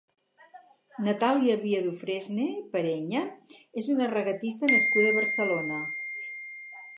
[1.07, 3.21] Natàlia Via-Dufresne Pereña
[3.83, 5.85] és una regatista nascuda a Barcelona.